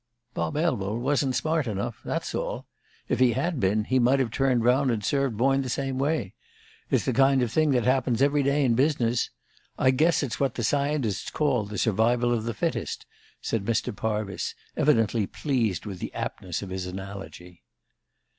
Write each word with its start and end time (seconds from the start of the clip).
"Bob 0.33 0.57
Elwell 0.57 0.97
wasn't 0.97 1.35
smart 1.35 1.67
enough, 1.67 2.01
that's 2.03 2.33
all; 2.33 2.65
if 3.07 3.19
he 3.19 3.33
had 3.33 3.59
been, 3.59 3.83
he 3.83 3.99
might 3.99 4.17
have 4.17 4.31
turned 4.31 4.63
round 4.63 4.89
and 4.89 5.05
served 5.05 5.37
Boyne 5.37 5.61
the 5.61 5.69
same 5.69 5.99
way. 5.99 6.33
It's 6.89 7.05
the 7.05 7.13
kind 7.13 7.43
of 7.43 7.51
thing 7.51 7.69
that 7.73 7.83
happens 7.83 8.19
every 8.19 8.41
day 8.41 8.65
in 8.65 8.73
business. 8.73 9.29
I 9.77 9.91
guess 9.91 10.23
it's 10.23 10.39
what 10.39 10.55
the 10.55 10.63
scientists 10.63 11.29
call 11.29 11.65
the 11.65 11.77
survival 11.77 12.33
of 12.33 12.45
the 12.45 12.55
fittest," 12.55 13.05
said 13.41 13.63
Mr. 13.63 13.95
Parvis, 13.95 14.55
evidently 14.75 15.27
pleased 15.27 15.85
with 15.85 15.99
the 15.99 16.11
aptness 16.15 16.63
of 16.63 16.71
his 16.71 16.87
analogy. 16.87 17.61